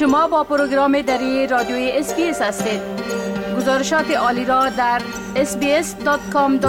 [0.00, 2.80] شما با پروگرام دری رادیوی SBS هستید.
[3.56, 5.02] گزارشات عالی را در
[5.34, 6.66] sbs.com.au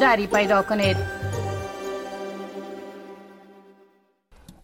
[0.00, 0.96] دری پیدا کنید.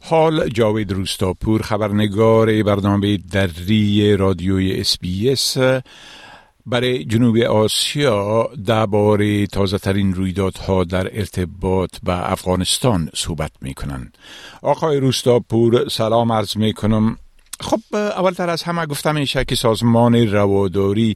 [0.01, 5.57] حال جاوید روستاپور خبرنگار برنامه دری رادیوی SBS
[6.67, 14.19] برای جنوب آسیا درباره تازه ترین رویدادها در ارتباط به افغانستان صحبت می کنند.
[14.63, 17.17] آقای روستاپور سلام عرض می کنم
[17.61, 21.15] خب اولتر از همه گفتم میشه که سازمان رواداری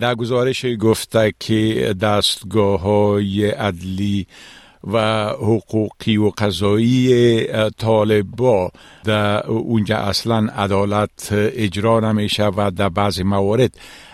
[0.00, 4.26] در گزارش گفته که دستگاه های عدلی
[4.92, 7.46] و حقوقی و قضایی
[7.78, 8.70] طالبا
[9.04, 13.70] در اونجا اصلا عدالت اجرا نمیشه و در بعضی موارد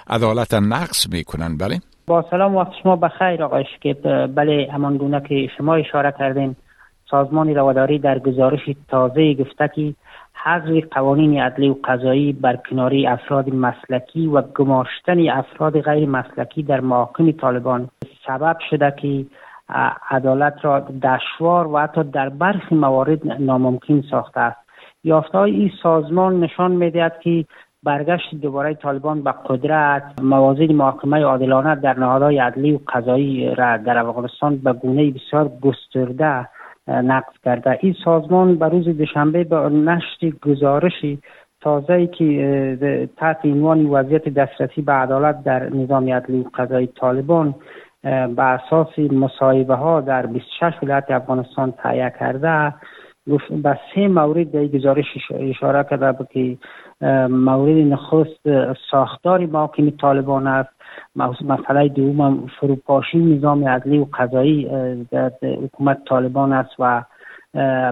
[0.06, 4.26] عدالت نقص می‌کنن بله؟ با سلام وقت شما بخیر آقای شکیب.
[4.26, 6.56] بله همان گونه که شما اشاره کردین.
[7.12, 9.94] سازمان رواداری در گزارش تازه گفته که
[10.44, 16.80] حذف قوانین عدلی و قضایی بر کناری افراد مسلکی و گماشتن افراد غیر مسلکی در
[16.80, 17.88] محاکم طالبان
[18.26, 19.24] سبب شده که
[20.10, 24.58] عدالت را دشوار و حتی در برخی موارد ناممکن ساخته است.
[25.04, 27.44] یافته این سازمان نشان می‌دهد که
[27.82, 33.98] برگشت دوباره طالبان به قدرت موازین محاکمه عادلانه در نهادهای عدلی و قضایی را در
[33.98, 36.48] افغانستان به گونه بسیار گسترده
[36.88, 37.78] نقض کرده.
[37.80, 41.18] این سازمان به روز دوشنبه به نشر گزارشی
[41.60, 47.54] تازه که تحت عنوان وضعیت دسترسی به عدالت در نظام عدلی قضایی طالبان
[48.02, 52.74] به اساس مصاحبه ها در 26 ولایت افغانستان تهیه کرده.
[53.62, 56.58] به سه مورد در گزارش اشاره کرده که
[57.30, 58.40] مورد نخست
[58.90, 60.70] ساختار محاکم طالبان است
[61.44, 64.68] مسئله دوم فروپاشی نظام عدلی و قضایی
[65.10, 67.02] در حکومت طالبان است و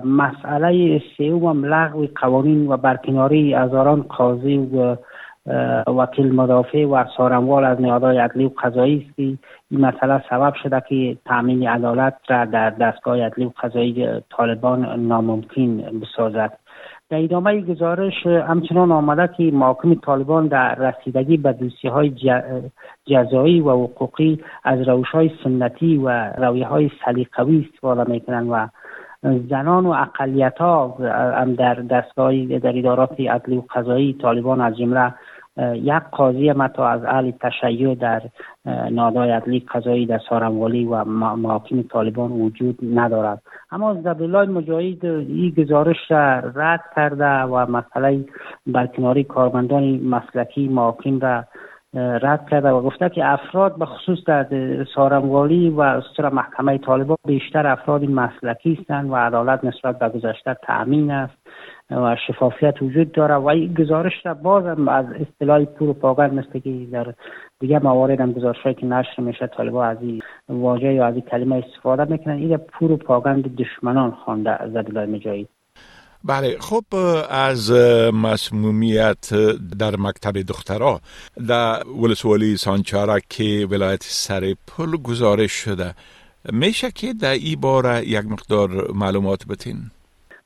[0.05, 4.97] مسئله سوم لغو قوانین و برکناری هزاران قاضی و
[5.91, 9.17] وکیل مدافع و سارنوال از نهادهای عدلی و قضایی است.
[9.17, 14.07] که این مسئله سبب شده که تامین عدالت را در دستگاه عدلی و قضایی
[14.37, 16.59] طالبان ناممکن بسازد.
[17.11, 22.15] در ادامه گزارش همچنان آمده که محاکم طالبان در رسیدگی به دوسیه های
[23.07, 28.69] جزایی و حقوقی از روش های سنتی و رویه های سلیقوی استفاده می‌کنند و
[29.23, 30.89] زنان و اقلیت ها
[31.41, 35.15] هم در دستگاه در ادارات عدلی و قضایی طالبان از جمله
[35.59, 38.23] یک قاضی متا از اهل تشیع در
[38.91, 43.43] نادای عدلی قضایی در سارنوالی و محاکم طالبان وجود ندارد.
[43.71, 48.25] اما زبیلای مجاهد این گزارش را رد کرده و مسئله
[48.67, 51.45] برکناری کارمندان مسلکی محاکم را
[51.95, 54.47] رد کرده و گفته که افراد به خصوص در
[54.95, 61.11] سارنوالی و سر محکمه طالبان بیشتر افراد مسلکی هستند و عدالت نسبت به گذشته تأمین
[61.11, 61.35] است.
[61.91, 67.15] و شفافیت وجود داره و این گزارش را باز از اصطلاح پروپاگاند مثل که در
[67.61, 71.57] دیگه موارد هم گزارش که نشر میشه طالبا از این واژه یا از این کلمه
[71.57, 75.47] استفاده می‌کنن این پروپاگاند دشمنان خوانده زدلای مجاهد
[76.25, 76.85] بله خب
[77.31, 77.73] از
[78.15, 79.35] مسمومیت
[79.79, 81.01] در مکتب دخترها
[81.49, 85.95] در ولسوالی سانچارا که ولایت سر پل گزارش شده
[86.53, 89.77] میشه که در این باره یک مقدار معلومات بتین؟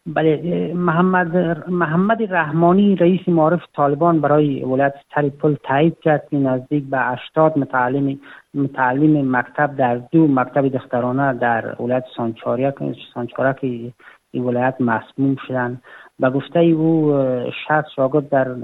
[0.06, 1.36] بله محمد
[1.68, 4.94] محمد رحمانی رئیس معارف طالبان برای ولایت
[5.40, 8.20] پل تایید کرد که نزدیک به 80 متعلم
[8.54, 12.04] متعلم مکتب در دو مکتب دخترانه در ولایت
[13.14, 13.92] سانچارا که
[14.34, 15.80] ولایت مسموم شدن.
[16.18, 17.18] به گفته او
[17.68, 18.56] شخص شاگرد در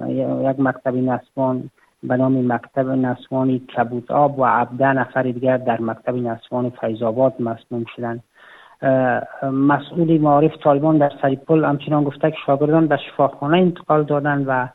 [0.51, 1.71] یک مکتب نسوان
[2.03, 7.85] به نام مکتب نسوانی کبوت آب و عبده نفر دیگر در مکتب نسوان فیضاباد مسموم
[7.97, 8.23] شدند
[9.53, 14.69] مسئول معارف طالبان در سریپل همچنان گفته که شاگردان به شفاخانه انتقال دادن و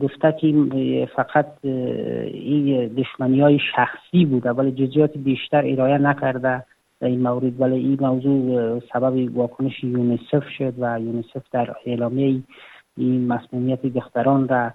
[0.00, 6.62] گفته که فقط این دشمنی های شخصی بوده ولی جزئیات بیشتر ارائه نکرده
[7.00, 7.60] در این مورد.
[7.60, 12.40] ولی این موضوع سبب واکنش یونیسف شد و یونیسف در اعلامیه
[12.96, 14.70] این مسمومیت دختران را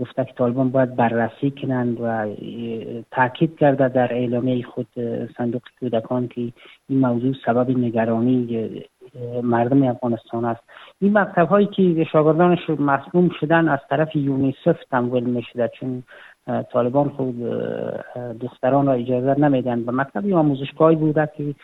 [0.00, 2.26] گفته که طالبان باید بررسی کنند و
[3.10, 4.86] تاکید کرده در اعلامیه خود
[5.36, 6.40] صندوق کودکان که
[6.88, 8.82] این موضوع سبب نگرانی
[9.42, 10.60] مردم افغانستان است.
[11.00, 16.02] این مکتب هایی که شاگردانش مسموم شدن از طرف یونیسف تمویل می شده چون
[16.72, 17.40] طالبان خود
[18.40, 19.84] دختران را اجازه نمیدن.
[19.84, 21.54] به مکتب آموزشگاهی بوده که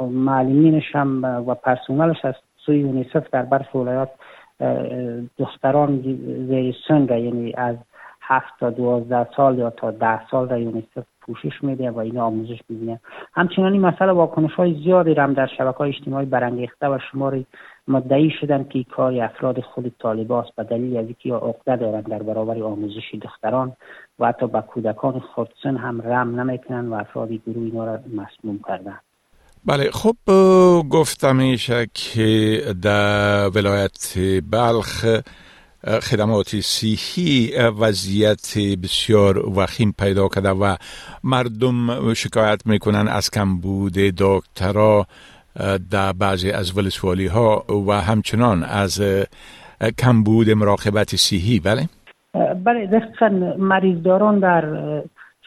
[0.00, 4.10] معلمینش هم و پرسونلش از سوی یونیسف در برخی ولایات
[5.38, 6.00] دختران
[6.48, 7.76] زیر سن یعنی از
[8.26, 12.60] هفت تا دوازده سال یا تا ده سال در یونیسف پوشش میده و این آموزش
[12.68, 13.00] می‌بینه.
[13.32, 17.46] همچنان این مسئله واکنش های زیادی هم در شبکه های اجتماعی برانگیخته و شماری
[17.88, 22.62] مدعی شدن که کار افراد خود طالباست به دلیل از اینکه عقده دارند در برابر
[22.62, 23.72] آموزش دختران
[24.18, 28.98] و حتی به کودکان خردسن هم رم نمی‌کنن و افراد گروه اینا را مسموم کردن
[29.66, 30.16] بله خب
[30.90, 34.14] گفتم میشه که در ولایت
[34.50, 35.20] بلخ
[36.02, 40.76] خدمات صحی وضعیت بسیار وخیم پیدا کرده و
[41.24, 45.06] مردم شکایت می‌کنن از کمبود دکترا
[45.90, 49.02] در بعضی از ولسوالی ها و همچنان از
[49.98, 51.88] کمبود مراقبت صحی بله؟
[52.64, 53.28] بله دقیقا
[53.58, 54.64] مریضداران در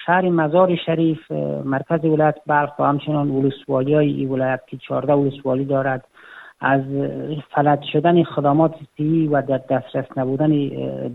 [0.07, 1.31] شهر مزار شریف
[1.65, 6.06] مرکز ولایت بلخ و همچنان ولسوالی های این ولایت که 14 ولسوالی دارد
[6.59, 6.81] از
[7.56, 10.51] فلج شدن خدمات صحی و در دسترس نبودن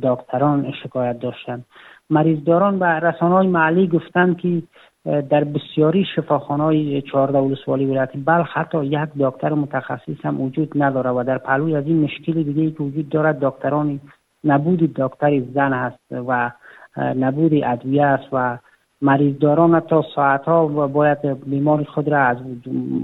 [0.03, 1.65] دکتران شکایت داشتند.
[2.11, 4.63] مریضداران به رسانه های محلی گفتند که
[5.05, 11.11] در بسیاری شفاخانه های چهارده ولسوالی ولایت بلخ حتی یک دکتر متخصص هم وجود نداره
[11.11, 14.01] و در پهلوی از این مشکل دیگه که وجود دارد دکتران
[14.45, 16.51] نبود دکتر زن هست و
[16.97, 18.59] نبود ادویه است و
[19.03, 22.37] مریضداران تا ساعت ها باید بیمار خود را از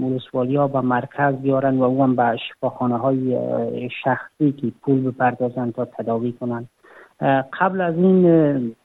[0.03, 3.39] ولسوالی ها به مرکز بیارن و او هم به شفاخانه های
[4.03, 6.69] شخصی که پول بپردازند تا تداوی کنند.
[7.59, 8.75] قبل از این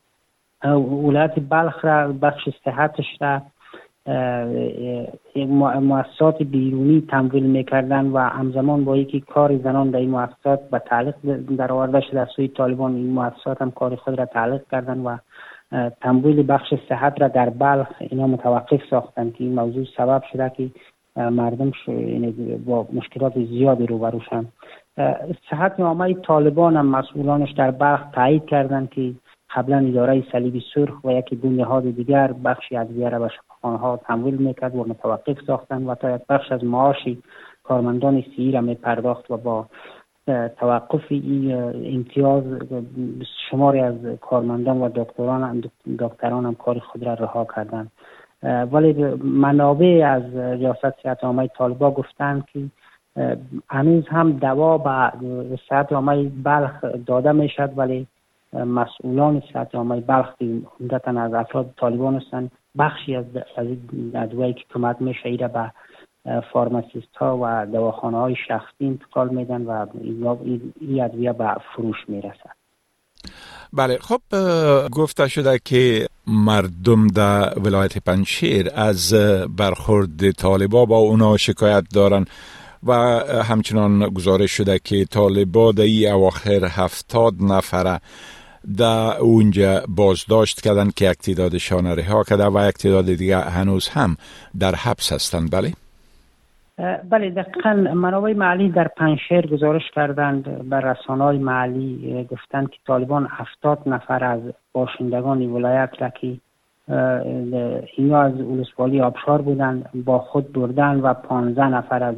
[1.05, 3.43] ولایت بلخ را بخش صحتش را
[5.81, 10.82] مؤسسات بیرونی تمویل می‌کردن و همزمان با یکی کار زنان در این مؤسسات به
[11.56, 15.16] در آورده شده سوی طالبان این مؤسسات هم کار خود را تعلیق کردن و
[16.00, 20.71] تمویل بخش صحت را در بلخ اینا متوقف ساختن که این موضوع سبب شده که
[21.17, 22.32] مردم یعنی
[22.67, 24.47] با مشکلات زیادی روبروشن
[25.50, 29.15] صحت نامه طالبان هم مسئولانش در بلخ تایید کردند که
[29.56, 33.97] قبلا اداره صلیبی سرخ و یکی دو نهاد دیگر بخشی از را به شفاخانه ها
[33.97, 37.23] تمویل می‌کرد و متوقف ساختن و تا یک بخش از معاشی
[37.65, 39.67] کارمندان سی را می پرداخت و با
[40.59, 41.12] توقف
[41.85, 42.43] امتیاز
[43.50, 45.65] شماری از کارمندان و دکتران
[45.99, 47.91] دکتران هم کار خود را رها کردند.
[48.73, 48.93] ولی
[49.25, 52.61] منابع از ریاست صحت عامه طالبا گفتند که
[53.69, 55.12] هنوز هم دوا به
[55.69, 58.06] صحت عامه بلخ داده می‌شد ولی
[58.53, 60.47] مسئولان صحت عامه بلخ که
[61.17, 62.50] از افراد طالبان هستند.
[62.79, 63.25] بخشی از
[64.15, 65.73] ادویه که کمک میشه ایره به
[66.53, 69.87] فارماسیست ها و دواخانه های شخصی انتقال میدن و
[70.81, 72.56] این ادویه به فروش می‌رسد
[73.73, 74.21] بله خب
[74.93, 79.15] گفته شده که مردم در ولایت پنشیر از
[79.56, 82.25] برخورد طالبا با اونا شکایت دارن
[82.87, 82.93] و
[83.49, 88.00] همچنان گزارش شده که طالبا در ای اواخر هفتاد نفره
[88.76, 94.17] در اونجا بازداشت کردن که یک تعدادشان رها کرده و یک تعداد دیگه هنوز هم
[94.59, 95.73] در حبس هستند بله؟
[96.79, 103.29] بله دقیقا منابع محلی در پنشهر گزارش کردند بر رسانه های محلی گفتند که طالبان
[103.31, 104.41] هفتاد نفر از
[104.73, 106.37] باشندگان ولایت را که
[107.97, 112.15] اینا از اولسوالی آبشار بودند با خود بردن و پانزده نفر از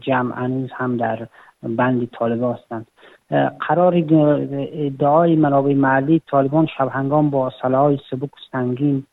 [0.00, 1.26] جمع هنوز هم در
[1.62, 2.86] بند طالبان هستند.
[3.68, 3.94] قرار
[4.72, 9.04] ادعای منابع محلی طالبان شب هنگام با سلاح سبک سنگین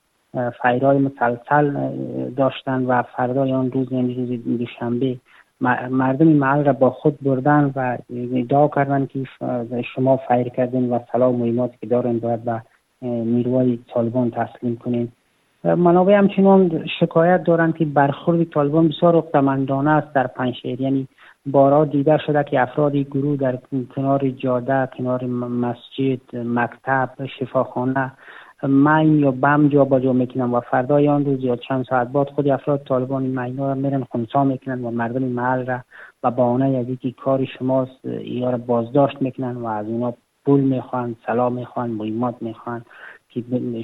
[0.62, 1.90] فیرهای مسلسل
[2.38, 5.18] داشتن و فردای آن روز یعنی روز دوشنبه
[5.90, 7.98] مردم محل را با خود بردن و
[8.36, 9.20] ادعا کردن که
[9.96, 12.62] شما فیر کردین و سلام مهماتی که دارن باید به
[13.02, 15.12] نیروهای طالبان تسلیم کنین.
[15.64, 21.08] منابع همچنان شکایت دارند که برخورد طالبان بسیار اقتمندانه است در پنشهر یعنی
[21.46, 23.58] بارا دیده شده که افرادی گروه در
[23.96, 27.10] کنار جاده کنار مسجد مکتب
[27.40, 28.12] شفاخانه
[28.68, 32.30] مین یا بم جا با جا می‌کنن و فردای آن روز یا چند ساعت بعد
[32.30, 35.80] خود افراد طالبان این مین را میرن خونسا می‌کنن و مردم محل را
[36.24, 40.14] و بهانه از اینکه کار شماست یا را بازداشت می‌کنن و از اونا
[40.46, 42.82] پول می‌خوان سلام می‌خوان مهمات می‌خوان
[43.30, 43.44] که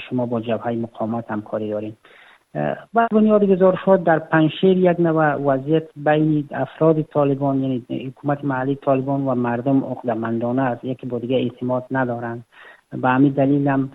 [0.10, 1.94] شما با جبهه مقامات همکاری دارین.
[2.94, 9.28] و بنیاد گزارشات در پنشیر یک نوع وضعیت بین افراد طالبان یعنی حکومت محلی طالبان
[9.28, 10.86] و مردم عقدمندانه است.
[10.86, 12.46] یکی با دیگه اعتماد ندارند.
[12.92, 13.90] به همین دلیل هم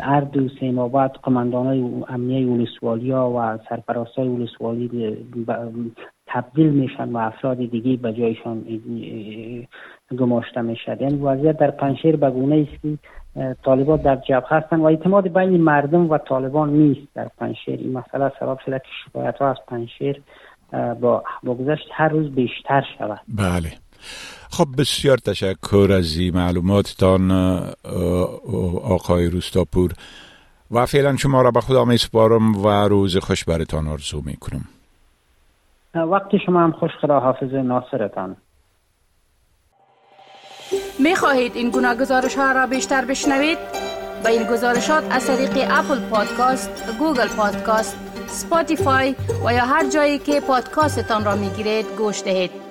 [0.00, 5.16] هر دو سه ماه بعد قماندان های امنیه ولسوالی ها و سرپرست های ولسوالی
[6.26, 8.64] تبدیل میشن و افراد دیگه به جایشان
[10.18, 12.98] گماشته می‌شد یعنی وضعیت در پنشیر به گونه است که
[13.64, 18.32] طالبان در جبهه هستند و اعتماد بین مردم و طالبان نیست در پنشیر این مسئله
[18.40, 20.22] سبب شده که شکایت ها از پنشیر
[21.00, 23.20] با, با گذشت هر روز بیشتر شود.
[23.28, 23.72] بله.
[24.50, 27.30] خب بسیار تشکر از این معلوماتتان
[28.84, 29.92] آقای روستاپور
[30.70, 34.64] و فعلا شما را به خدا می سپارم و روز خوش برتان آرزو می کنم
[35.94, 38.36] وقتی شما هم خوش خدا حافظ ناصرتان
[40.98, 43.58] می خواهید این گونه گزارش ها را بیشتر بشنوید؟
[44.24, 47.96] با این گزارشات از طریق Apple Podcast، Google Podcast،
[48.26, 49.14] Spotify
[49.46, 52.61] و یا هر جایی که پادکاستتان را می گیرید گوش دهید.